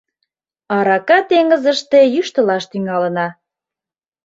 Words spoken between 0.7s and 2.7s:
Арака теҥызыште йӱштылаш